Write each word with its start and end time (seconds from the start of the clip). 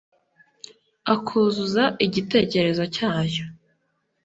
akuzuza 1.13 1.83
igitekerezo 2.05 2.83
cyayo 2.95 3.45